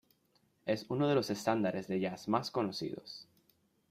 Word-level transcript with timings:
Es 0.65 0.87
uno 0.89 1.07
de 1.07 1.13
los 1.13 1.29
estándares 1.29 1.87
de 1.87 1.99
jazz 1.99 2.27
más 2.27 2.49
conocidos. 2.49 3.27